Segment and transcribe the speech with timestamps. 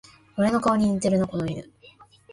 [0.35, 1.69] 俺の顔に似てるな、この犬